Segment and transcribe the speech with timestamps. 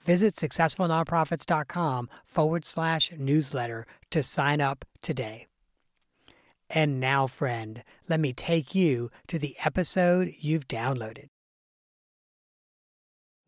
[0.00, 5.46] Visit successfulnonprofits.com forward slash newsletter to sign up today.
[6.70, 11.28] And now, friend, let me take you to the episode you've downloaded.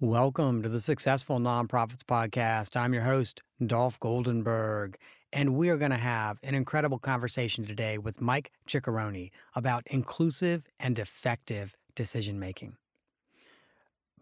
[0.01, 2.75] Welcome to the Successful Nonprofits Podcast.
[2.75, 4.95] I'm your host, Dolph Goldenberg,
[5.31, 10.67] and we are going to have an incredible conversation today with Mike Ciccarone about inclusive
[10.79, 12.77] and effective decision making.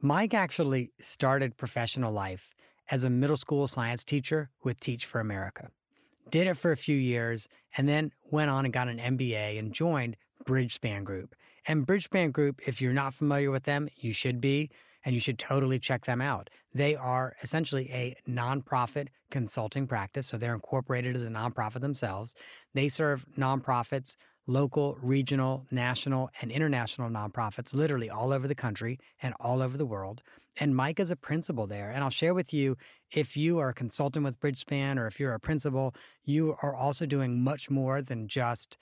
[0.00, 2.54] Mike actually started professional life
[2.88, 5.70] as a middle school science teacher with Teach for America.
[6.30, 9.72] Did it for a few years and then went on and got an MBA and
[9.72, 11.34] joined Bridgespan Group.
[11.66, 14.70] And Bridgespan Group, if you're not familiar with them, you should be,
[15.04, 16.48] and you should totally check them out.
[16.72, 20.28] They are essentially a nonprofit consulting practice.
[20.28, 22.36] So they're incorporated as a nonprofit themselves.
[22.72, 24.14] They serve nonprofits
[24.48, 29.86] local, regional, national, and international nonprofits literally all over the country and all over the
[29.86, 30.22] world.
[30.58, 31.90] And Mike is a principal there.
[31.90, 32.76] And I'll share with you
[33.12, 35.94] if you are a consultant with Bridgespan or if you're a principal,
[36.24, 38.78] you are also doing much more than just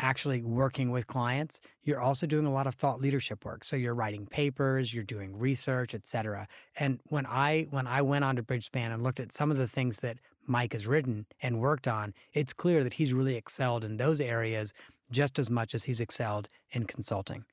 [0.00, 3.94] actually working with clients you're also doing a lot of thought leadership work so you're
[3.94, 8.92] writing papers you're doing research etc and when i when i went on to bridgespan
[8.92, 12.52] and looked at some of the things that Mike has written and worked on, it's
[12.52, 14.72] clear that he's really excelled in those areas
[15.10, 17.44] just as much as he's excelled in consulting.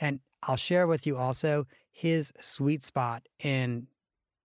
[0.00, 3.86] And I'll share with you also his sweet spot in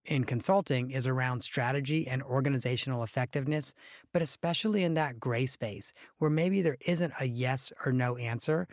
[0.04, 3.74] in consulting is around strategy and organizational effectiveness,
[4.12, 8.68] but especially in that gray space where maybe there isn't a yes or no answer,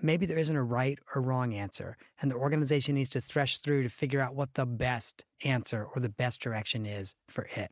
[0.00, 3.82] maybe there isn't a right or wrong answer, and the organization needs to thresh through
[3.82, 7.70] to figure out what the best answer or the best direction is for it.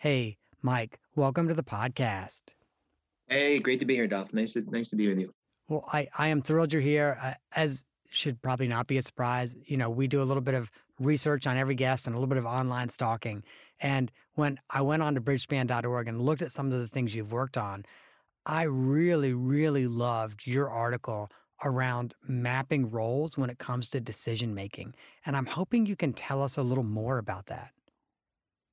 [0.00, 2.40] Hey, Mike, welcome to the podcast.
[3.28, 4.32] Hey, great to be here, Dolph.
[4.32, 5.30] Nice to nice to be with you.
[5.68, 7.18] Well, I, I am thrilled you're here.
[7.20, 9.54] Uh, as should probably not be a surprise.
[9.66, 12.30] You know, we do a little bit of research on every guest and a little
[12.30, 13.44] bit of online stalking.
[13.78, 17.32] And when I went on to bridgespan.org and looked at some of the things you've
[17.32, 17.84] worked on,
[18.46, 21.30] I really, really loved your article
[21.62, 24.94] around mapping roles when it comes to decision making.
[25.26, 27.72] And I'm hoping you can tell us a little more about that.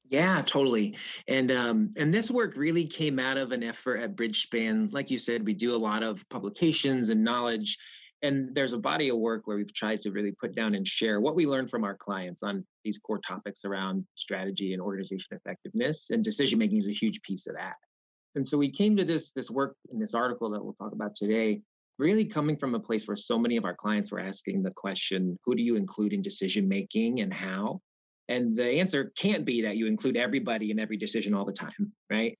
[0.09, 0.95] Yeah, totally.
[1.27, 4.93] And um, and this work really came out of an effort at Bridgespan.
[4.93, 7.77] Like you said, we do a lot of publications and knowledge.
[8.23, 11.21] And there's a body of work where we've tried to really put down and share
[11.21, 16.09] what we learned from our clients on these core topics around strategy and organization effectiveness.
[16.09, 17.75] And decision making is a huge piece of that.
[18.35, 21.15] And so we came to this this work in this article that we'll talk about
[21.15, 21.61] today,
[21.99, 25.37] really coming from a place where so many of our clients were asking the question,
[25.43, 27.81] who do you include in decision making and how?
[28.29, 31.93] And the answer can't be that you include everybody in every decision all the time,
[32.09, 32.37] right?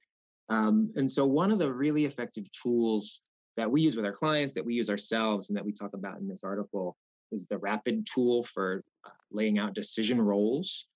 [0.50, 3.22] Um, and so, one of the really effective tools
[3.58, 6.20] that we use with our clients, that we use ourselves, and that we talk about
[6.20, 6.96] in this article
[7.32, 10.88] is the Rapid tool for uh, laying out decision roles.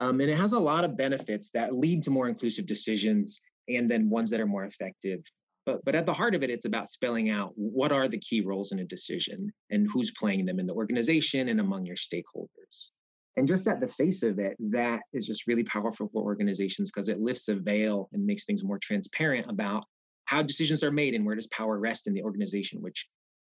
[0.00, 3.88] Um, and it has a lot of benefits that lead to more inclusive decisions and
[3.90, 5.20] then ones that are more effective.
[5.66, 8.40] But, but at the heart of it, it's about spelling out what are the key
[8.40, 12.90] roles in a decision and who's playing them in the organization and among your stakeholders.
[13.36, 17.08] And just at the face of it, that is just really powerful for organizations because
[17.08, 19.84] it lifts a veil and makes things more transparent about
[20.24, 23.06] how decisions are made and where does power rest in the organization, which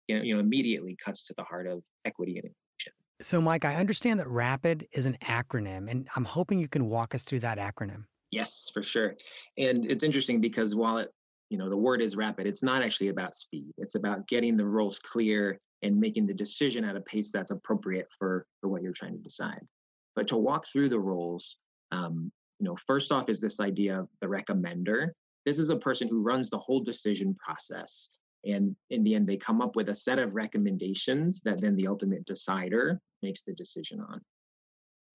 [0.09, 2.93] you know, you know immediately cuts to the heart of equity and inclusion.
[3.21, 7.15] So, Mike, I understand that RAPID is an acronym, and I'm hoping you can walk
[7.15, 8.05] us through that acronym.
[8.31, 9.17] Yes, for sure.
[9.57, 11.11] And it's interesting because while it,
[11.51, 13.73] you know, the word is rapid, it's not actually about speed.
[13.79, 18.09] It's about getting the roles clear and making the decision at a pace that's appropriate
[18.19, 19.61] for for what you're trying to decide.
[20.17, 21.59] But to walk through the roles,
[21.93, 25.11] um, you know, first off is this idea of the recommender.
[25.47, 28.11] This is a person who runs the whole decision process.
[28.45, 31.87] And in the end, they come up with a set of recommendations that then the
[31.87, 34.21] ultimate decider makes the decision on.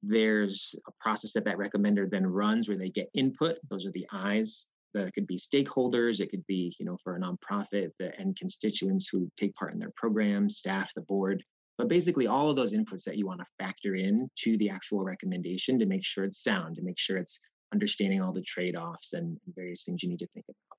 [0.01, 3.57] There's a process that that recommender then runs where they get input.
[3.69, 7.19] Those are the eyes that could be stakeholders it could be you know for a
[7.19, 11.43] nonprofit the end constituents who take part in their program staff the board.
[11.77, 15.03] But basically all of those inputs that you want to factor in to the actual
[15.03, 17.39] recommendation to make sure it's sound to make sure it's
[17.73, 20.77] understanding all the trade-offs and various things you need to think about.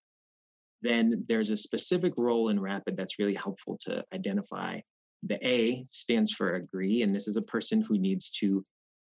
[0.83, 4.79] Then there's a specific role in rapid that's really helpful to identify.
[5.25, 8.63] The a stands for agree and this is a person who needs to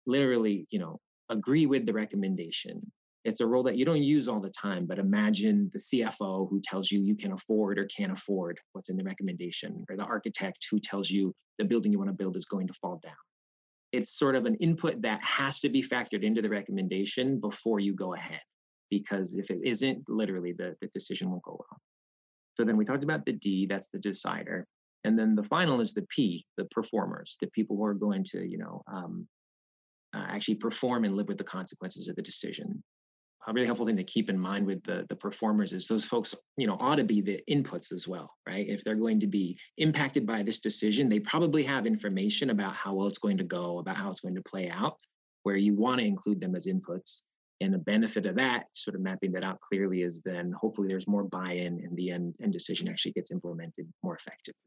[0.07, 0.99] literally you know
[1.31, 2.81] agree with the recommendation
[3.25, 6.61] it's a role that you don't use all the time, but imagine the CFO who
[6.61, 10.67] tells you you can afford or can't afford what's in the recommendation, or the architect
[10.71, 13.13] who tells you the building you want to build is going to fall down.
[13.93, 17.95] It's sort of an input that has to be factored into the recommendation before you
[17.95, 18.41] go ahead,
[18.91, 21.81] because if it isn't, literally the, the decision won't go well.
[22.57, 24.67] So then we talked about the D, that's the decider.
[25.05, 28.45] And then the final is the P, the performers, the people who are going to,
[28.45, 29.27] you know, um,
[30.15, 32.83] uh, actually perform and live with the consequences of the decision
[33.49, 36.35] a really helpful thing to keep in mind with the, the performers is those folks,
[36.57, 38.69] you know, ought to be the inputs as well, right?
[38.69, 42.95] If they're going to be impacted by this decision, they probably have information about how
[42.95, 44.99] well it's going to go, about how it's going to play out,
[45.45, 47.23] where you want to include them as inputs.
[47.61, 51.09] And the benefit of that, sort of mapping that out clearly, is then hopefully there's
[51.09, 54.61] more buy-in and the end, end decision actually gets implemented more effectively.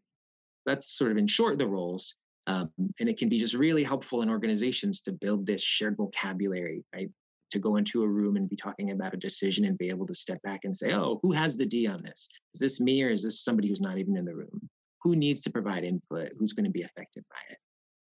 [0.65, 2.15] That's sort of in short the roles.
[2.47, 6.83] Um, and it can be just really helpful in organizations to build this shared vocabulary,
[6.93, 7.09] right?
[7.51, 10.13] To go into a room and be talking about a decision and be able to
[10.13, 12.27] step back and say, oh, who has the D on this?
[12.53, 14.69] Is this me or is this somebody who's not even in the room?
[15.03, 16.31] Who needs to provide input?
[16.37, 17.57] Who's going to be affected by it?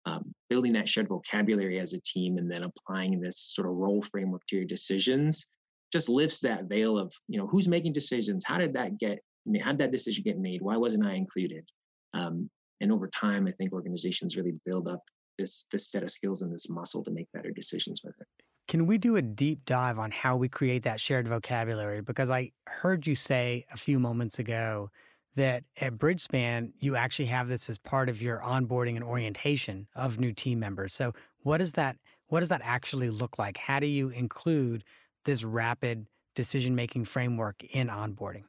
[0.07, 4.03] Um, building that shared vocabulary as a team and then applying this sort of role
[4.03, 5.45] framework to your decisions
[5.91, 8.43] just lifts that veil of, you know, who's making decisions?
[8.45, 10.61] How did that get, I mean, how did that decision get made?
[10.61, 11.67] Why wasn't I included?
[12.13, 12.49] Um,
[12.81, 15.01] and over time, I think organizations really build up
[15.37, 18.27] this this set of skills and this muscle to make better decisions with it.
[18.67, 22.01] Can we do a deep dive on how we create that shared vocabulary?
[22.01, 24.89] Because I heard you say a few moments ago
[25.35, 30.19] that at Bridgespan, you actually have this as part of your onboarding and orientation of
[30.19, 30.93] new team members.
[30.93, 31.13] So
[31.43, 31.97] what does that
[32.27, 33.57] what does that actually look like?
[33.57, 34.83] How do you include
[35.25, 38.45] this rapid decision making framework in onboarding?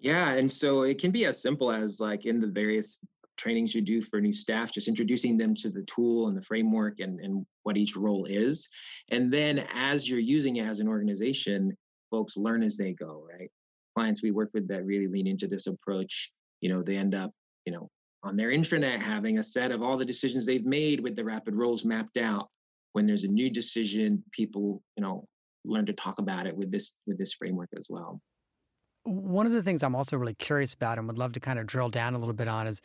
[0.00, 2.98] Yeah, and so it can be as simple as like in the various
[3.36, 7.00] trainings you do for new staff, just introducing them to the tool and the framework
[7.00, 8.68] and, and what each role is.
[9.10, 11.76] And then as you're using it as an organization,
[12.10, 13.50] folks learn as they go, right?
[13.96, 17.30] Clients we work with that really lean into this approach, you know, they end up,
[17.66, 17.88] you know,
[18.22, 21.54] on their intranet having a set of all the decisions they've made with the rapid
[21.54, 22.48] roles mapped out.
[22.92, 25.26] When there's a new decision, people, you know,
[25.64, 28.20] learn to talk about it with this with this framework as well.
[29.04, 31.66] One of the things I'm also really curious about and would love to kind of
[31.66, 32.80] drill down a little bit on is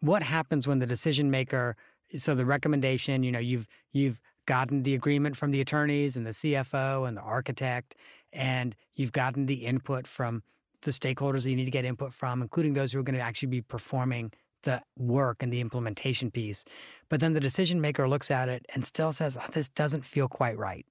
[0.00, 1.76] what happens when the decision maker
[2.16, 6.30] so the recommendation you know you've you've gotten the agreement from the attorneys and the
[6.30, 7.96] CFO and the architect
[8.32, 10.42] and you've gotten the input from
[10.82, 13.22] the stakeholders that you need to get input from including those who are going to
[13.22, 14.32] actually be performing
[14.62, 16.64] the work and the implementation piece.
[17.08, 20.28] But then the decision maker looks at it and still says oh, this doesn't feel
[20.28, 20.86] quite right.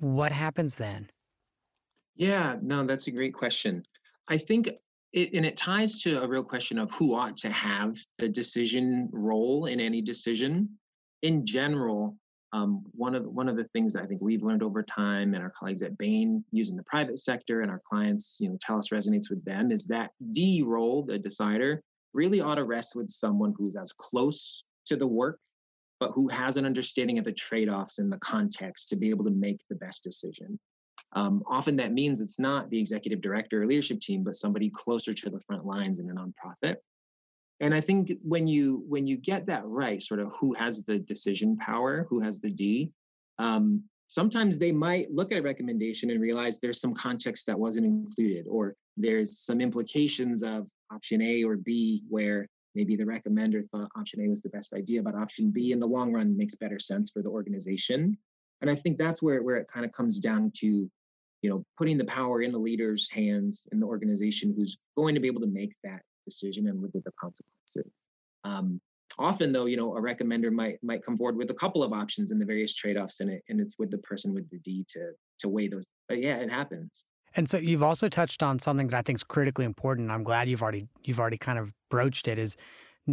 [0.00, 1.10] What happens then?
[2.16, 3.86] Yeah no that's a great question.
[4.28, 4.70] I think
[5.14, 9.08] it, and it ties to a real question of who ought to have a decision
[9.12, 10.68] role in any decision.
[11.22, 12.16] In general,
[12.52, 15.42] um, one of one of the things that I think we've learned over time, and
[15.42, 18.88] our colleagues at Bain using the private sector, and our clients, you know, tell us
[18.88, 21.80] resonates with them, is that D role, the decider,
[22.12, 25.38] really ought to rest with someone who's as close to the work,
[26.00, 29.30] but who has an understanding of the trade-offs and the context to be able to
[29.30, 30.58] make the best decision.
[31.14, 35.14] Um, often that means it's not the executive director or leadership team, but somebody closer
[35.14, 36.76] to the front lines in a nonprofit.
[37.60, 40.98] And I think when you when you get that right, sort of who has the
[40.98, 42.90] decision power, who has the D,
[43.38, 47.86] um, sometimes they might look at a recommendation and realize there's some context that wasn't
[47.86, 53.88] included, or there's some implications of option A or B where maybe the recommender thought
[53.96, 56.80] option A was the best idea, but option B in the long run makes better
[56.80, 58.18] sense for the organization.
[58.60, 60.90] And I think that's where, where it kind of comes down to
[61.44, 65.20] you know, putting the power in the leader's hands in the organization who's going to
[65.20, 67.92] be able to make that decision and live with the consequences.
[68.44, 68.80] Um,
[69.18, 72.30] often, though, you know, a recommender might might come forward with a couple of options
[72.30, 75.10] and the various trade-offs in it, and it's with the person with the D to
[75.40, 75.86] to weigh those.
[76.08, 77.04] But yeah, it happens.
[77.36, 80.10] And so you've also touched on something that I think is critically important.
[80.10, 82.56] I'm glad you've already you've already kind of broached it is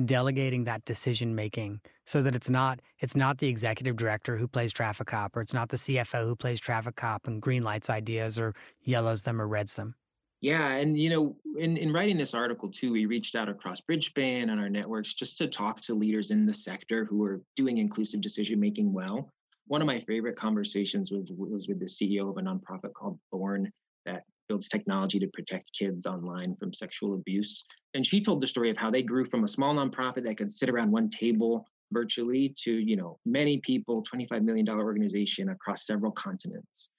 [0.05, 4.71] delegating that decision making so that it's not it's not the executive director who plays
[4.71, 8.39] traffic cop or it's not the CFO who plays traffic cop and green lights ideas
[8.39, 9.95] or yellows them or reds them.
[10.41, 14.49] Yeah, and you know, in, in writing this article too, we reached out across Bridgespan
[14.49, 18.21] and our networks just to talk to leaders in the sector who are doing inclusive
[18.21, 19.29] decision making well.
[19.67, 23.71] One of my favorite conversations was was with the CEO of a nonprofit called Thorn
[24.05, 27.65] that builds technology to protect kids online from sexual abuse.
[27.93, 30.51] And she told the story of how they grew from a small nonprofit that could
[30.51, 36.11] sit around one table virtually to, you know, many people, $25 million organization across several
[36.11, 36.91] continents.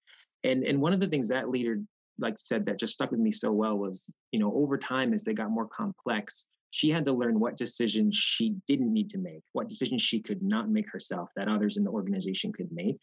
[0.45, 1.79] And and one of the things that leader
[2.19, 5.25] like said that just stuck with me so well was you know over time as
[5.25, 9.43] they got more complex she had to learn what decisions she didn't need to make
[9.53, 12.99] what decisions she could not make herself that others in the organization could make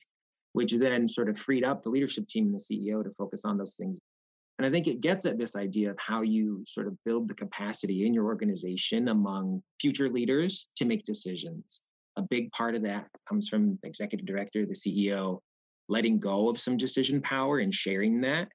[0.53, 3.57] which then sort of freed up the leadership team and the ceo to focus on
[3.57, 3.99] those things
[4.59, 7.33] and i think it gets at this idea of how you sort of build the
[7.33, 11.81] capacity in your organization among future leaders to make decisions
[12.17, 15.39] a big part of that comes from the executive director the ceo
[15.87, 18.47] letting go of some decision power and sharing that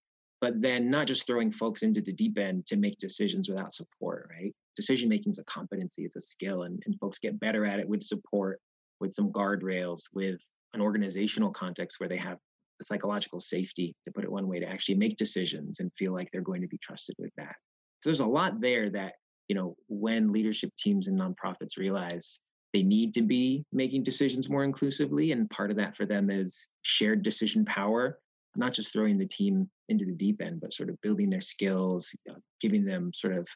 [0.45, 4.29] but then not just throwing folks into the deep end to make decisions without support,
[4.31, 4.55] right?
[4.77, 7.89] Decision making is a competency, it's a skill, and, and folks get better at it
[7.89, 8.61] with support,
[9.01, 12.37] with some guardrails, with an organizational context where they have
[12.83, 16.43] psychological safety, to put it one way, to actually make decisions and feel like they're
[16.43, 17.55] going to be trusted with that.
[18.01, 19.15] So there's a lot there that,
[19.49, 24.65] you know, when leadership teams and nonprofits realize they need to be making decisions more
[24.65, 28.19] inclusively, and part of that for them is shared decision power
[28.57, 32.11] not just throwing the team into the deep end, but sort of building their skills,
[32.31, 33.47] uh, giving them sort of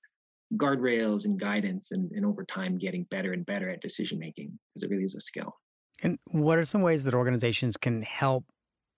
[0.57, 4.83] guardrails and guidance, and, and over time getting better and better at decision making because
[4.83, 5.55] it really is a skill.
[6.03, 8.45] And what are some ways that organizations can help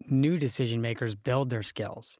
[0.08, 2.18] new decision makers build their skills?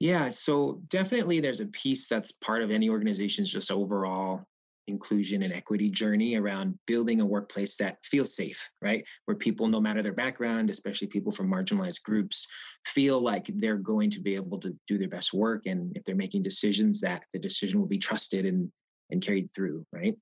[0.00, 4.44] Yeah, so definitely there's a piece that's part of any organization's just overall
[4.88, 9.04] inclusion and equity journey around building a workplace that feels safe, right?
[9.26, 12.46] Where people, no matter their background, especially people from marginalized groups,
[12.86, 15.66] feel like they're going to be able to do their best work.
[15.66, 18.70] And if they're making decisions, that the decision will be trusted and,
[19.10, 20.16] and carried through, right?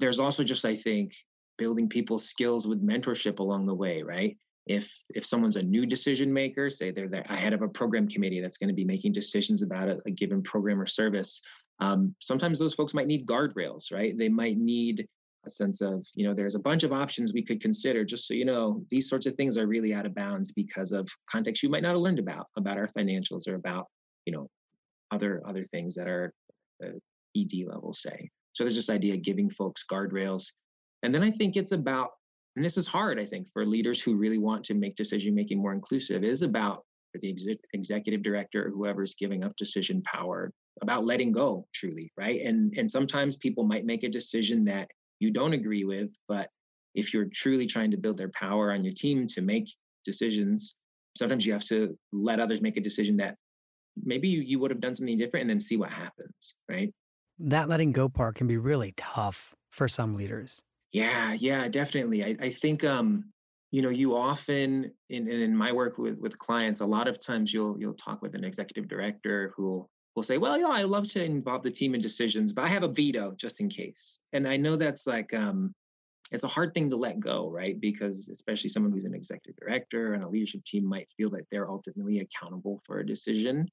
[0.00, 1.14] There's also just, I think,
[1.58, 4.36] building people's skills with mentorship along the way, right?
[4.66, 8.40] If if someone's a new decision maker, say they're the head of a program committee
[8.40, 11.42] that's going to be making decisions about a, a given program or service,
[11.80, 14.16] um, sometimes those folks might need guardrails, right?
[14.16, 15.08] They might need
[15.44, 18.04] a sense of, you know, there's a bunch of options we could consider.
[18.04, 21.08] Just so you know, these sorts of things are really out of bounds because of
[21.28, 23.86] context you might not have learned about, about our financials or about,
[24.26, 24.48] you know,
[25.10, 26.32] other other things that are
[26.84, 26.90] uh,
[27.36, 28.30] ED level say.
[28.52, 30.52] So there's this idea of giving folks guardrails.
[31.02, 32.10] And then I think it's about,
[32.56, 35.58] and this is hard, I think, for leaders who really want to make decision making
[35.58, 40.52] more inclusive, is about for the ex- executive director or whoever's giving up decision power
[40.80, 42.40] about letting go truly right?
[42.40, 44.88] And and sometimes people might make a decision that
[45.20, 46.48] you don't agree with but
[46.94, 49.68] if you're truly trying to build their power on your team to make
[50.04, 50.76] decisions
[51.16, 53.36] sometimes you have to let others make a decision that
[54.02, 56.92] maybe you, you would have done something different and then see what happens right?
[57.38, 62.36] That letting go part can be really tough for some leaders yeah yeah definitely i,
[62.40, 63.24] I think um
[63.70, 67.52] you know you often in, in my work with with clients a lot of times
[67.52, 71.24] you'll you'll talk with an executive director who will say well yeah i love to
[71.24, 74.20] involve the team in decisions but i have a veto just in case.
[74.32, 75.74] And i know that's like um
[76.30, 77.78] it's a hard thing to let go right?
[77.78, 81.70] Because especially someone who's an executive director and a leadership team might feel that they're
[81.70, 83.68] ultimately accountable for a decision.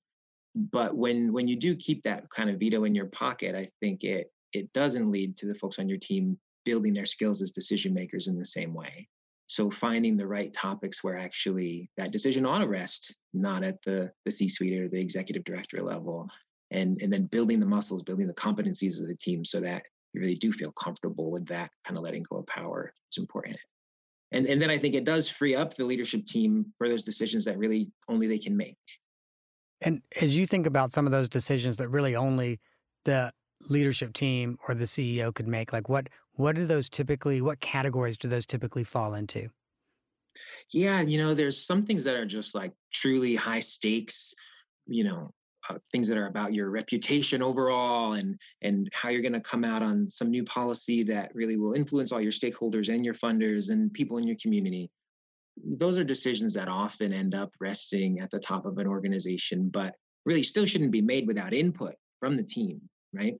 [0.55, 4.03] But when when you do keep that kind of veto in your pocket i think
[4.03, 7.93] it it doesn't lead to the folks on your team building their skills as decision
[7.93, 9.07] makers in the same way
[9.49, 14.11] so finding the right topics where actually that decision ought to rest, not at the,
[14.23, 16.29] the C-suite or the executive director level,
[16.69, 19.81] and, and then building the muscles, building the competencies of the team so that
[20.13, 23.57] you really do feel comfortable with that kind of letting go of power is important.
[24.31, 27.43] And, and then I think it does free up the leadership team for those decisions
[27.45, 28.77] that really only they can make.
[29.81, 32.59] And as you think about some of those decisions that really only
[33.05, 33.31] the
[33.69, 36.07] leadership team or the CEO could make, like what
[36.39, 39.49] what do those typically, what categories do those typically fall into?
[40.71, 44.33] Yeah, you know, there's some things that are just like truly high stakes,
[44.87, 45.33] you know,
[45.69, 49.65] uh, things that are about your reputation overall and and how you're going to come
[49.65, 53.69] out on some new policy that really will influence all your stakeholders and your funders
[53.69, 54.89] and people in your community.
[55.61, 59.93] Those are decisions that often end up resting at the top of an organization but
[60.25, 62.79] really still shouldn't be made without input from the team
[63.13, 63.35] right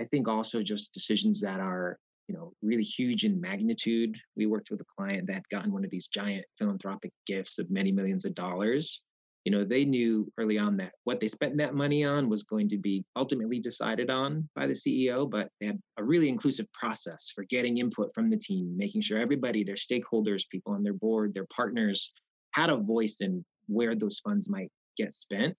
[0.00, 4.14] i think also just decisions that are you know, really huge in magnitude.
[4.36, 7.90] We worked with a client that gotten one of these giant philanthropic gifts of many
[7.90, 9.02] millions of dollars.
[9.44, 12.68] you know, they knew early on that what they spent that money on was going
[12.68, 17.30] to be ultimately decided on by the CEO, but they had a really inclusive process
[17.34, 21.32] for getting input from the team, making sure everybody, their stakeholders, people on their board,
[21.32, 22.12] their partners
[22.50, 25.56] had a voice in where those funds might get spent.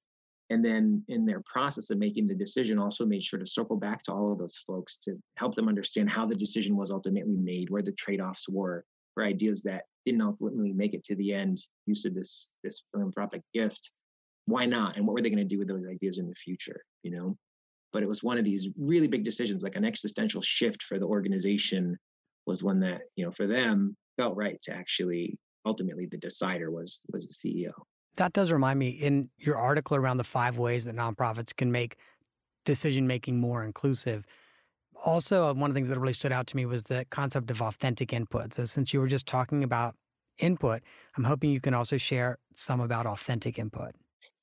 [0.51, 4.01] And then in their process of making the decision, also made sure to circle back
[4.03, 7.69] to all of those folks to help them understand how the decision was ultimately made,
[7.69, 11.61] where the trade offs were, for ideas that didn't ultimately make it to the end
[11.85, 13.91] use of this this philanthropic gift.
[14.45, 14.97] Why not?
[14.97, 17.37] And what were they going to do with those ideas in the future you know?
[17.91, 21.05] But it was one of these really big decisions like an existential shift for the
[21.05, 21.97] organization
[22.45, 27.05] was one that you know for them felt right to actually ultimately the decider was
[27.11, 27.71] was the ceo
[28.17, 31.95] that does remind me in your article around the five ways that nonprofits can make
[32.65, 34.25] decision making more inclusive
[35.05, 37.49] also, uh, one of the things that really stood out to me was the concept
[37.51, 38.53] of authentic input.
[38.53, 39.95] So, since you were just talking about
[40.37, 40.81] input,
[41.17, 43.91] I'm hoping you can also share some about authentic input.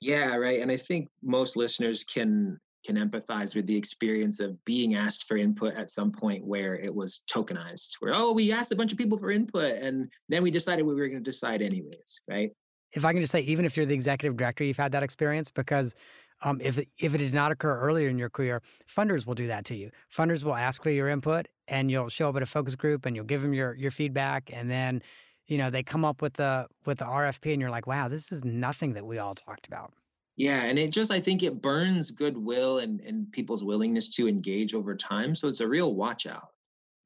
[0.00, 0.60] Yeah, right.
[0.60, 5.36] And I think most listeners can can empathize with the experience of being asked for
[5.36, 8.98] input at some point where it was tokenized, where oh, we asked a bunch of
[8.98, 12.52] people for input and then we decided we were going to decide anyways, right?
[12.96, 15.50] If I can just say, even if you're the executive director, you've had that experience
[15.50, 15.94] because
[16.42, 19.46] um, if it, if it did not occur earlier in your career, funders will do
[19.46, 19.90] that to you.
[20.12, 23.14] Funders will ask for your input, and you'll show up at a focus group, and
[23.14, 25.02] you'll give them your your feedback, and then,
[25.46, 28.32] you know, they come up with the with the RFP, and you're like, wow, this
[28.32, 29.92] is nothing that we all talked about.
[30.36, 34.74] Yeah, and it just I think it burns goodwill and and people's willingness to engage
[34.74, 35.34] over time.
[35.34, 36.48] So it's a real watch out.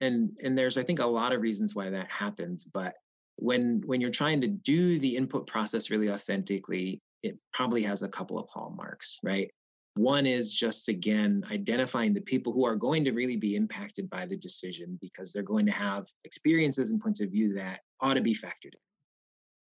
[0.00, 2.94] And and there's I think a lot of reasons why that happens, but
[3.40, 8.08] when when you're trying to do the input process really authentically it probably has a
[8.08, 9.50] couple of hallmarks, right?
[9.96, 14.26] One is just again identifying the people who are going to really be impacted by
[14.26, 18.20] the decision because they're going to have experiences and points of view that ought to
[18.20, 18.80] be factored in.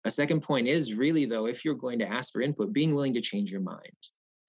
[0.03, 3.13] A second point is really though, if you're going to ask for input, being willing
[3.13, 3.81] to change your mind.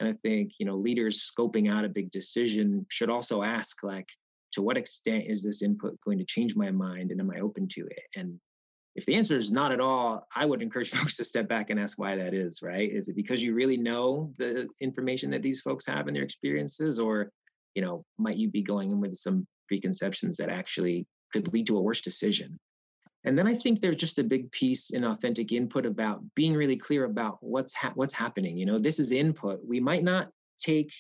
[0.01, 4.09] And I think, you know, leaders scoping out a big decision should also ask like,
[4.53, 7.69] to what extent is this input going to change my mind and am I open
[7.69, 8.03] to it?
[8.17, 8.39] And
[8.95, 11.81] if the answer is not at all, I would encourage folks to step back and
[11.81, 12.91] ask why that is, right?
[12.91, 16.99] Is it because you really know the information that these folks have in their experiences,
[16.99, 17.31] or
[17.75, 21.79] you know, might you be going in with some preconceptions that actually could lead to
[21.79, 22.59] a worse decision?
[23.25, 26.77] And then I think there's just a big piece in authentic input about being really
[26.77, 28.59] clear about what's ha- what's happening.
[28.59, 29.61] You know, this is input.
[29.65, 30.29] We might not
[30.59, 30.93] take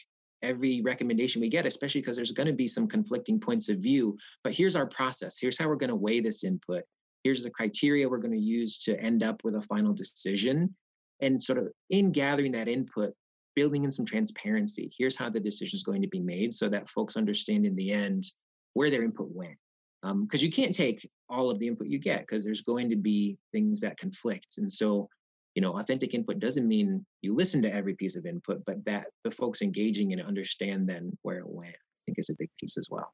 [0.43, 4.17] every recommendation we get, especially because there's going to be some conflicting points of view.
[4.43, 5.39] But here's our process.
[5.41, 6.83] Here's how we're going to weigh this input
[7.25, 10.75] here's the criteria we're going to use to end up with a final decision.
[11.21, 13.13] And sort of in gathering that input
[13.55, 14.91] building in some transparency.
[14.97, 17.93] Here's how the decision is going to be made so that folks understand in the
[17.93, 18.25] end
[18.73, 19.57] where their input went.
[20.03, 22.97] Because um, you can't take all of the input you get because there's going to
[22.97, 24.59] be things that conflict.
[24.59, 25.09] And so
[25.55, 29.07] you know authentic input doesn't mean you listen to every piece of input but that
[29.25, 32.49] the folks engaging in it understand then where it went i think is a big
[32.59, 33.13] piece as well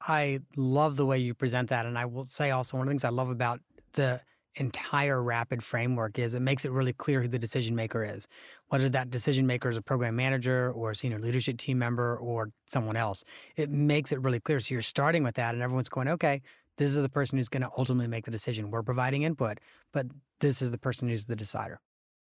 [0.00, 1.86] I love the way you present that.
[1.86, 3.60] And I will say also one of the things I love about
[3.92, 4.20] the
[4.56, 8.26] entire rapid framework is it makes it really clear who the decision maker is
[8.66, 12.50] whether that decision maker is a program manager or a senior leadership team member or
[12.66, 13.24] someone else.
[13.56, 14.58] It makes it really clear.
[14.60, 16.42] So you're starting with that and everyone's going okay
[16.76, 18.70] this is the person who's going to ultimately make the decision.
[18.70, 19.58] We're providing input
[19.92, 20.06] but
[20.40, 21.80] this is the person who's the decider.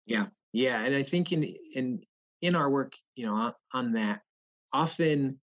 [0.07, 0.27] Yeah.
[0.53, 1.45] Yeah and i think in
[1.75, 2.03] in
[2.43, 4.21] in our work you know on that
[4.73, 5.39] often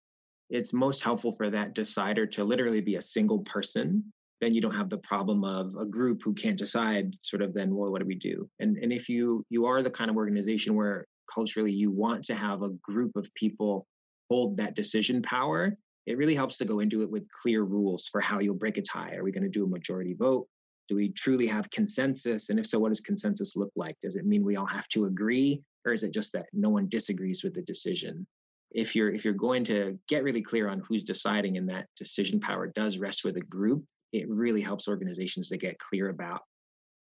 [0.49, 4.03] it's most helpful for that decider to literally be a single person.
[4.41, 7.75] Then you don't have the problem of a group who can't decide sort of then
[7.75, 8.49] well what do we do?
[8.59, 12.35] And and if you you are the kind of organization where culturally you want to
[12.35, 13.85] have a group of people
[14.29, 15.77] hold that decision power
[16.09, 18.81] it really helps to go into it with clear rules for how you'll break a
[18.81, 19.13] tie.
[19.13, 20.47] Are we going to do a majority vote?
[20.87, 22.49] Do we truly have consensus?
[22.49, 23.95] And if so what does consensus look like?
[24.01, 26.89] Does it mean we all have to agree or is it just that no one
[26.89, 28.25] disagrees with the decision
[28.71, 32.39] if you're if you're going to get really clear on who's deciding and that decision
[32.39, 36.41] power does rest with a group it really helps organizations to get clear about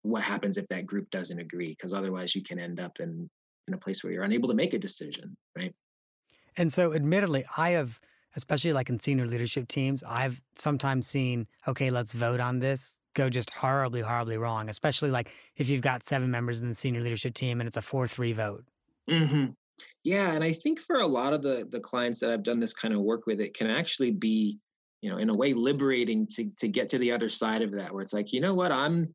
[0.02, 3.28] what happens if that group doesn't agree because otherwise you can end up in
[3.68, 5.74] in a place where you're unable to make a decision right
[6.56, 8.00] and so admittedly i have
[8.34, 13.30] especially like in senior leadership teams i've sometimes seen okay let's vote on this go
[13.30, 17.34] just horribly horribly wrong especially like if you've got seven members in the senior leadership
[17.34, 18.64] team and it's a 4-3 vote
[19.08, 19.52] mm-hmm.
[20.04, 22.72] Yeah, and I think for a lot of the the clients that I've done this
[22.72, 24.58] kind of work with, it can actually be,
[25.00, 27.92] you know, in a way liberating to to get to the other side of that,
[27.92, 29.14] where it's like, you know what, I'm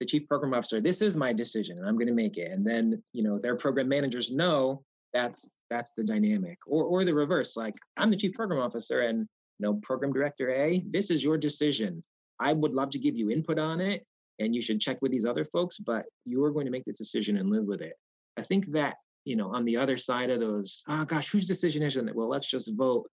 [0.00, 0.80] the chief program officer.
[0.80, 2.52] This is my decision, and I'm going to make it.
[2.52, 7.14] And then, you know, their program managers know that's that's the dynamic, or or the
[7.14, 7.56] reverse.
[7.56, 11.36] Like, I'm the chief program officer, and you know, program director A, this is your
[11.36, 12.02] decision.
[12.40, 14.06] I would love to give you input on it,
[14.38, 16.92] and you should check with these other folks, but you are going to make the
[16.92, 17.94] decision and live with it
[18.38, 21.82] I think that, you know, on the other side of those, oh gosh, whose decision
[21.82, 22.14] is it?
[22.14, 23.06] Well, let's just vote.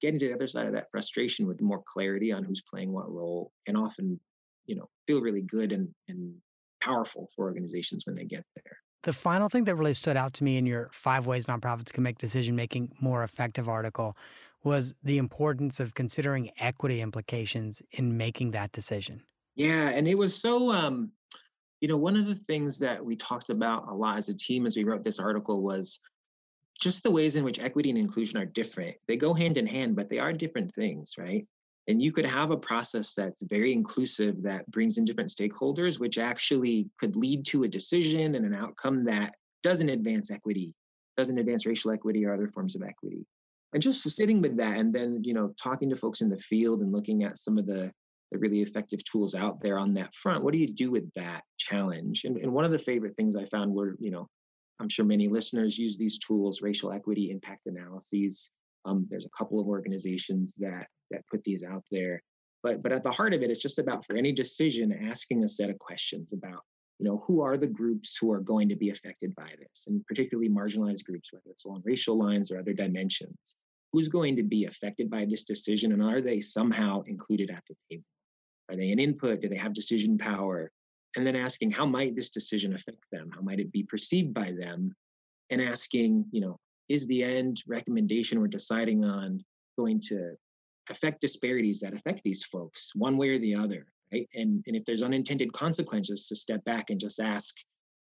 [0.00, 3.10] Getting to the other side of that frustration with more clarity on who's playing what
[3.10, 4.20] role can often,
[4.66, 6.34] you know, feel really good and, and
[6.80, 8.76] powerful for organizations when they get there.
[9.02, 12.02] The final thing that really stood out to me in your Five Ways Nonprofits Can
[12.04, 14.16] Make Decision Making More Effective article
[14.64, 19.22] was the importance of considering equity implications in making that decision.
[19.54, 21.12] Yeah, and it was so um
[21.80, 24.66] you know, one of the things that we talked about a lot as a team
[24.66, 26.00] as we wrote this article was
[26.80, 28.96] just the ways in which equity and inclusion are different.
[29.06, 31.46] They go hand in hand, but they are different things, right?
[31.88, 36.18] And you could have a process that's very inclusive that brings in different stakeholders, which
[36.18, 40.74] actually could lead to a decision and an outcome that doesn't advance equity,
[41.16, 43.24] doesn't advance racial equity or other forms of equity.
[43.72, 46.80] And just sitting with that and then, you know, talking to folks in the field
[46.80, 47.92] and looking at some of the,
[48.30, 50.44] the really effective tools out there on that front.
[50.44, 52.24] What do you do with that challenge?
[52.24, 54.28] And, and one of the favorite things I found were, you know,
[54.80, 58.52] I'm sure many listeners use these tools, racial equity impact analyses.
[58.84, 62.22] Um, there's a couple of organizations that that put these out there.
[62.62, 65.48] But but at the heart of it, it's just about for any decision asking a
[65.48, 66.62] set of questions about
[66.98, 70.04] you know who are the groups who are going to be affected by this, and
[70.06, 73.56] particularly marginalized groups, whether it's along racial lines or other dimensions.
[73.92, 77.74] Who's going to be affected by this decision, and are they somehow included at the
[77.90, 78.04] table?
[78.70, 79.40] Are they an input?
[79.40, 80.70] Do they have decision power?
[81.16, 83.30] And then asking how might this decision affect them?
[83.34, 84.94] How might it be perceived by them?
[85.50, 89.44] And asking, you know, is the end recommendation we're deciding on
[89.78, 90.34] going to
[90.90, 94.84] affect disparities that affect these folks one way or the other right and and if
[94.84, 97.56] there's unintended consequences to step back and just ask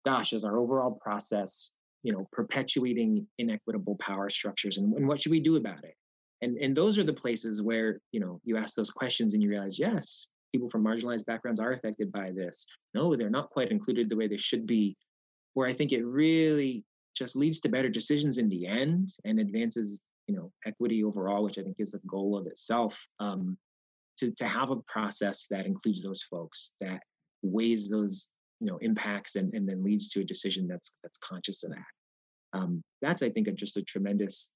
[0.05, 5.33] gosh is our overall process you know perpetuating inequitable power structures and, and what should
[5.33, 5.95] we do about it
[6.43, 9.49] and and those are the places where you know you ask those questions and you
[9.49, 14.09] realize yes people from marginalized backgrounds are affected by this no they're not quite included
[14.09, 14.97] the way they should be
[15.55, 16.85] where i think it really
[17.17, 21.59] just leads to better decisions in the end and advances you know equity overall, which
[21.59, 23.05] I think is the goal of itself.
[23.19, 23.59] Um,
[24.19, 27.03] to to have a process that includes those folks that
[27.43, 28.29] weighs those
[28.61, 32.59] you know impacts and, and then leads to a decision that's that's conscious of that.
[32.59, 34.55] Um, that's I think just a tremendous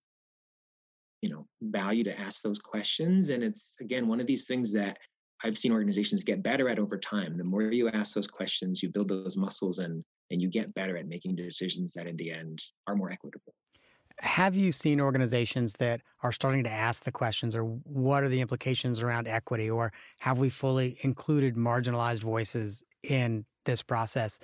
[1.23, 4.99] you know value to ask those questions, and it's again one of these things that
[5.45, 7.37] I've seen organizations get better at over time.
[7.37, 10.97] The more you ask those questions, you build those muscles and and you get better
[10.97, 13.55] at making decisions that in the end are more equitable.
[14.19, 18.41] Have you seen organizations that are starting to ask the questions, or what are the
[18.41, 24.39] implications around equity, or have we fully included marginalized voices in this process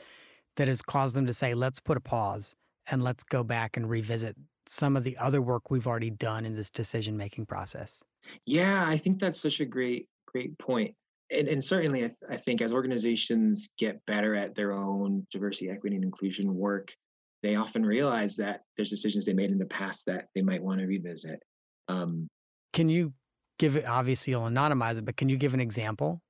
[0.56, 2.56] that has caused them to say, let's put a pause
[2.90, 6.54] and let's go back and revisit some of the other work we've already done in
[6.54, 8.02] this decision making process?
[8.46, 10.08] Yeah, I think that's such a great,
[10.38, 10.94] great point.
[11.30, 15.68] And, and certainly, I, th- I think as organizations get better at their own diversity,
[15.68, 16.94] equity, and inclusion work,
[17.42, 20.80] they often realize that there's decisions they made in the past that they might want
[20.80, 21.40] to revisit.
[21.88, 22.28] Um,
[22.72, 23.12] can you
[23.58, 23.86] give it?
[23.86, 26.22] Obviously, you'll anonymize it, but can you give an example?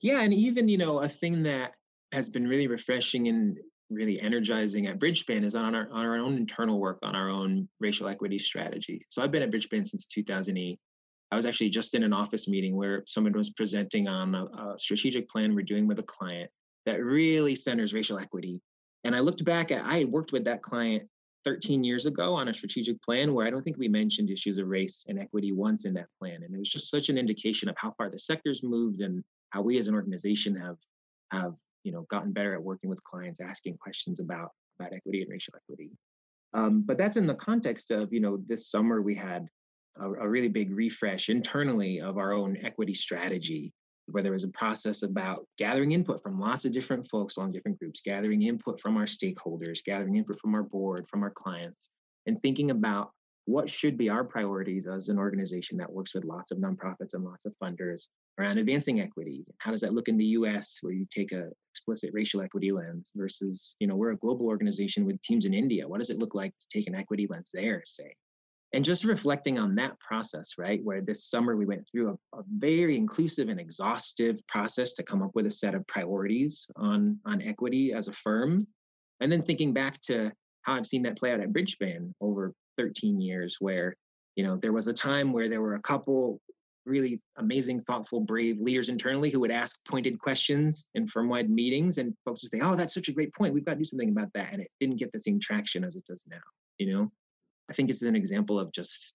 [0.00, 1.72] Yeah, and even you know a thing that
[2.12, 3.58] has been really refreshing and
[3.90, 7.68] really energizing at Bridgespan is on our on our own internal work on our own
[7.80, 9.02] racial equity strategy.
[9.10, 10.78] So I've been at Bridgespan since 2008.
[11.32, 14.78] I was actually just in an office meeting where someone was presenting on a, a
[14.78, 16.50] strategic plan we're doing with a client
[16.84, 18.60] that really centers racial equity
[19.06, 21.04] and I looked back at, I had worked with that client
[21.44, 24.66] 13 years ago on a strategic plan where I don't think we mentioned issues of
[24.66, 26.42] race and equity once in that plan.
[26.42, 29.62] And it was just such an indication of how far the sector's moved and how
[29.62, 30.76] we as an organization have
[31.30, 35.30] have you know gotten better at working with clients, asking questions about about equity and
[35.30, 35.92] racial equity.
[36.52, 39.46] Um, but that's in the context of you know this summer we had
[40.00, 43.72] a, a really big refresh internally of our own equity strategy
[44.06, 47.78] where there was a process about gathering input from lots of different folks on different
[47.78, 51.90] groups, gathering input from our stakeholders, gathering input from our board, from our clients,
[52.26, 53.10] and thinking about
[53.46, 57.24] what should be our priorities as an organization that works with lots of nonprofits and
[57.24, 59.44] lots of funders around advancing equity.
[59.58, 63.12] How does that look in the US where you take a explicit racial equity lens
[63.14, 65.86] versus, you know, we're a global organization with teams in India.
[65.86, 68.14] What does it look like to take an equity lens there, say?
[68.76, 70.84] And just reflecting on that process, right?
[70.84, 75.22] Where this summer we went through a, a, very inclusive and exhaustive process to come
[75.22, 78.66] up with a set of priorities on, on equity as a firm.
[79.20, 83.18] And then thinking back to how I've seen that play out at Bridgespan over 13
[83.18, 83.96] years, where,
[84.34, 86.38] you know, there was a time where there were a couple
[86.84, 92.14] really amazing, thoughtful, brave leaders internally who would ask pointed questions in firm-wide meetings, and
[92.26, 93.54] folks would say, "Oh, that's such a great point.
[93.54, 95.96] We've got to do something about that," and it didn't get the same traction as
[95.96, 96.36] it does now.
[96.78, 97.12] You know,
[97.70, 99.14] I think it's an example of just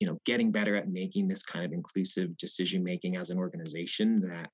[0.00, 4.20] you know getting better at making this kind of inclusive decision making as an organization
[4.20, 4.48] that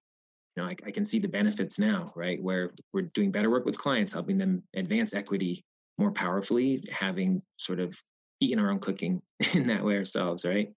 [0.57, 3.67] you know I, I, can see the benefits now right where we're doing better work
[3.67, 5.65] with clients helping them advance equity
[5.99, 7.97] more powerfully, having sort of
[8.41, 9.23] eaten our own cooking
[9.55, 10.73] in that way ourselves, right?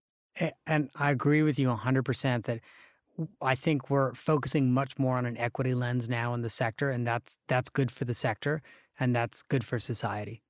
[0.67, 2.59] And I agree with you 100% that
[3.41, 7.07] I think we're focusing much more on an equity lens now in the sector, and
[7.07, 8.61] that's that's good for the sector
[8.99, 10.43] and that's good for society.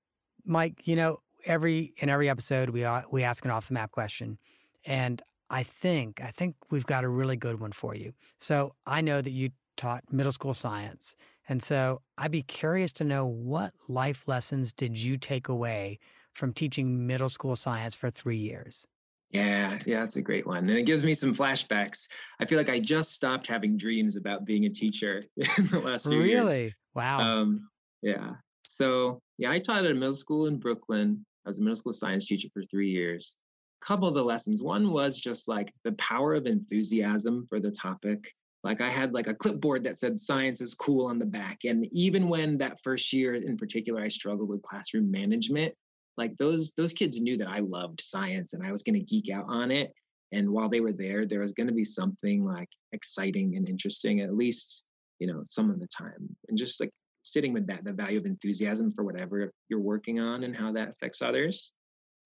[0.45, 4.38] Mike, you know, every in every episode we we ask an off the map question,
[4.86, 8.13] and I think I think we've got a really good one for you.
[8.38, 11.15] So I know that you taught middle school science,
[11.47, 15.99] and so I'd be curious to know what life lessons did you take away
[16.33, 18.88] from teaching middle school science for three years?
[19.31, 20.69] Yeah, yeah, that's a great one.
[20.69, 22.07] And it gives me some flashbacks.
[22.39, 25.25] I feel like I just stopped having dreams about being a teacher
[25.57, 26.29] in the last few really?
[26.29, 26.43] years.
[26.45, 26.75] Really?
[26.95, 27.19] Wow.
[27.19, 27.69] Um,
[28.01, 28.36] yeah.
[28.65, 31.25] So, yeah, I taught at a middle school in Brooklyn.
[31.47, 33.38] Was a middle school science teacher for three years.
[33.81, 34.62] A couple of the lessons.
[34.62, 38.33] One was just like the power of enthusiasm for the topic.
[38.63, 41.60] Like I had like a clipboard that said science is cool on the back.
[41.63, 45.73] And even when that first year in particular, I struggled with classroom management,
[46.17, 49.29] like those those kids knew that I loved science and I was going to geek
[49.29, 49.93] out on it.
[50.33, 54.19] And while they were there, there was going to be something like exciting and interesting,
[54.19, 54.86] at least
[55.19, 56.91] you know some of the time, and just like
[57.28, 60.90] sitting with that the value of enthusiasm for whatever you're working on and how that
[60.90, 61.72] affects others.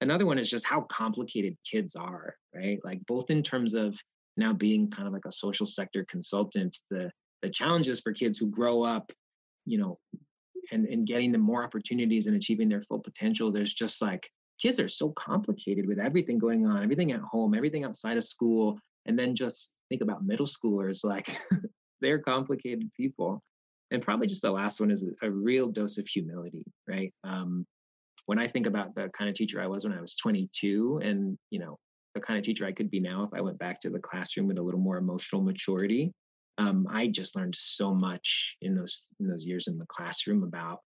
[0.02, 2.80] Another one is just how complicated kids are, right?
[2.84, 3.98] Like both in terms of
[4.38, 7.12] now being kind of like a social sector consultant, the
[7.42, 9.12] the challenges for kids who grow up,
[9.66, 9.98] you know,
[10.72, 13.52] and, and getting them more opportunities and achieving their full potential.
[13.52, 14.30] There's just like
[14.62, 18.80] kids are so complicated with everything going on, everything at home, everything outside of school.
[19.06, 21.36] And then just think about middle schoolers, like
[22.02, 23.42] they're complicated people.
[23.91, 27.13] And probably just the last one is a, real dose of humility, right?
[27.23, 27.65] Um,
[28.25, 31.38] when I think about the kind of teacher I was when I was 22 and,
[31.49, 31.77] you know,
[32.13, 34.47] the kind of teacher I could be now if I went back to the classroom
[34.47, 36.13] with a little more emotional maturity,
[36.58, 40.80] um, I just learned so much in those in those years in the classroom about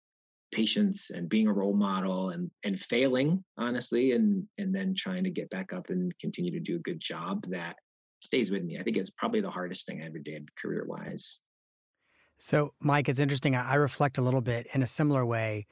[0.51, 5.31] patience and being a role model and and failing honestly and and then trying to
[5.31, 7.75] get back up and continue to do a good job that
[8.21, 8.77] stays with me.
[8.77, 11.39] I think it's probably the hardest thing I ever did career wise.
[12.45, 13.55] So, Mike, it's interesting.
[13.55, 15.65] I reflect a little bit in a similar way.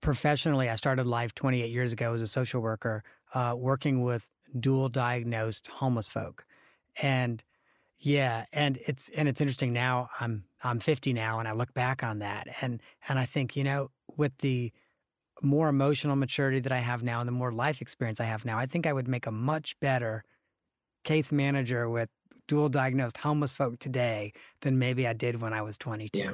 [0.00, 3.02] Professionally, I started life 28 years ago as a social worker,
[3.34, 6.46] uh, working with dual diagnosed homeless folk.
[7.02, 7.42] And
[7.98, 10.10] yeah, and it's and it's interesting now.
[10.20, 13.64] I'm I'm 50 now, and I look back on that, and and I think you
[13.64, 14.70] know with the
[15.42, 18.58] more emotional maturity that I have now and the more life experience I have now,
[18.58, 20.22] I think I would make a much better
[21.02, 22.10] case manager with
[22.48, 26.18] dual diagnosed homeless folk today than maybe I did when I was 22.
[26.18, 26.30] Yeah.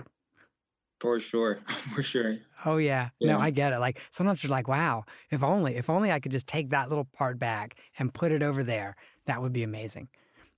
[1.01, 1.61] For sure.
[1.95, 2.39] For sure.
[2.65, 3.11] Oh yeah.
[3.21, 3.33] yeah.
[3.35, 3.79] No, I get it.
[3.79, 7.05] Like sometimes you're like, wow, if only, if only I could just take that little
[7.05, 10.09] part back and put it over there, that would be amazing.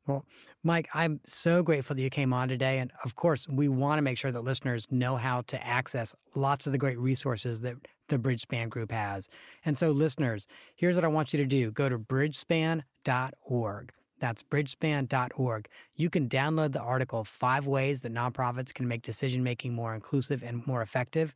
[0.07, 0.25] Well,
[0.63, 2.79] Mike, I'm so grateful that you came on today.
[2.79, 6.67] And of course, we want to make sure that listeners know how to access lots
[6.67, 7.77] of the great resources that
[8.09, 9.29] the Bridgespan Group has.
[9.65, 13.93] And so, listeners, here's what I want you to do go to bridgespan.org.
[14.21, 15.69] That's bridgespan.org.
[15.97, 20.43] You can download the article, Five Ways That Nonprofits Can Make Decision Making More Inclusive
[20.43, 21.35] and More Effective.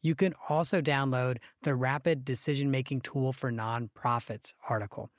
[0.00, 5.10] You can also download the Rapid Decision Making Tool for Nonprofits article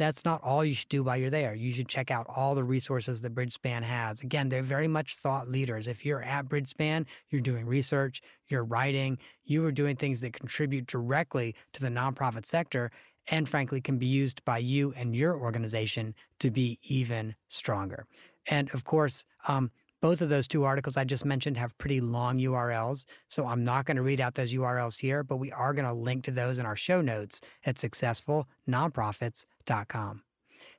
[0.00, 1.54] that's not all you should do while you're there.
[1.54, 4.22] You should check out all the resources that Bridgespan has.
[4.22, 5.86] Again, they're very much thought leaders.
[5.86, 10.86] If you're at Bridgespan, you're doing research, you're writing, you are doing things that contribute
[10.86, 12.90] directly to the nonprofit sector
[13.28, 18.06] and frankly can be used by you and your organization to be even stronger.
[18.48, 22.38] And of course, um, both of those two articles I just mentioned have pretty long
[22.38, 25.84] URLs, so I'm not going to read out those URLs here, but we are going
[25.84, 30.22] to link to those in our show notes at successfulnonprofits.com.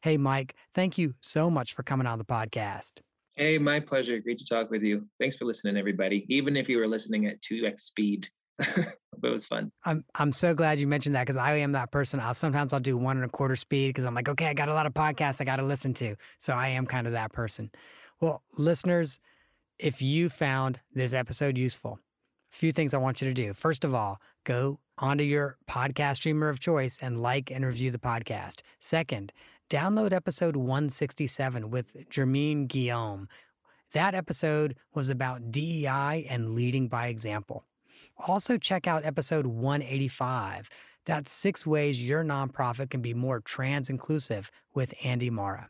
[0.02, 2.94] Hey, Mike, thank you so much for coming on the podcast.
[3.36, 4.20] Hey, my pleasure.
[4.20, 5.08] Great to talk with you.
[5.20, 6.26] Thanks for listening, everybody.
[6.28, 8.28] Even if you were listening at 2x speed,
[9.24, 9.72] it was fun.
[9.86, 12.20] I'm I'm so glad you mentioned that because I am that person.
[12.20, 14.70] I'll sometimes I'll do one and a quarter speed because I'm like, okay, I got
[14.70, 16.16] a lot of podcasts I got to listen to.
[16.38, 17.72] So I am kind of that person.
[18.20, 19.20] Well, listeners,
[19.80, 22.00] if you found this episode useful,
[22.52, 23.54] a few things I want you to do.
[23.54, 27.98] First of all, go onto your podcast streamer of choice and like and review the
[27.98, 28.62] podcast.
[28.80, 29.34] Second,
[29.70, 33.28] download episode 167 with Jermaine Guillaume.
[33.94, 37.66] That episode was about DEI and leading by example.
[38.28, 40.70] Also, check out episode 185.
[41.06, 45.70] That's six ways your nonprofit can be more trans inclusive with Andy Mara.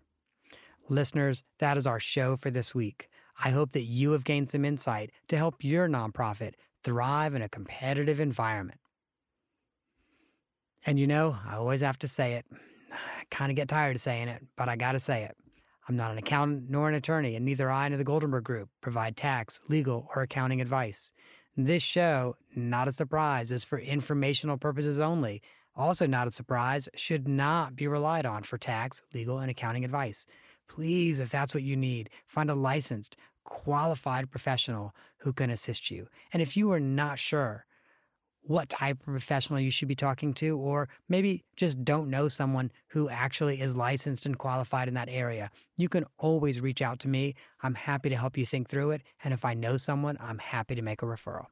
[0.90, 3.08] Listeners, that is our show for this week.
[3.44, 7.50] I hope that you have gained some insight to help your nonprofit thrive in a
[7.50, 8.80] competitive environment.
[10.86, 12.46] And you know, I always have to say it.
[12.92, 15.38] I kind of get tired of saying it, but I got to say it.
[15.88, 19.18] I'm not an accountant nor an attorney, and neither I nor the Goldenberg Group provide
[19.18, 21.12] tax, legal, or accounting advice.
[21.58, 25.42] This show, not a surprise, is for informational purposes only.
[25.76, 30.26] Also, not a surprise, should not be relied on for tax, legal, and accounting advice.
[30.70, 36.08] Please, if that's what you need, find a licensed, qualified professional who can assist you.
[36.32, 37.66] And if you are not sure
[38.44, 42.72] what type of professional you should be talking to, or maybe just don't know someone
[42.88, 47.08] who actually is licensed and qualified in that area, you can always reach out to
[47.08, 47.36] me.
[47.62, 49.04] I'm happy to help you think through it.
[49.24, 51.48] And if I know someone, I'm happy to make a referral.